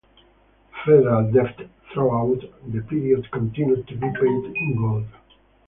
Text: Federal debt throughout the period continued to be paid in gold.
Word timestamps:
Federal 0.83 1.31
debt 1.31 1.69
throughout 1.93 2.41
the 2.73 2.81
period 2.89 3.29
continued 3.31 3.87
to 3.87 3.93
be 3.93 4.09
paid 4.09 4.55
in 4.57 4.75
gold. 4.75 5.05